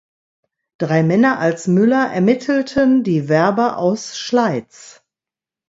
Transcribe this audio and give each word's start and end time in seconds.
Drei 0.79 1.03
Männer 1.03 1.37
als 1.37 1.67
Müller 1.67 2.11
ermittelten 2.11 3.03
die 3.03 3.29
Werber 3.29 3.77
aus 3.77 4.17
Schleiz. 4.17 5.03